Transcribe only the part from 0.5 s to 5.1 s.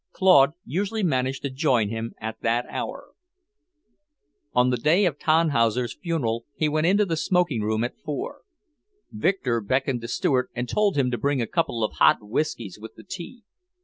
usually managed to join him at that hour. On the day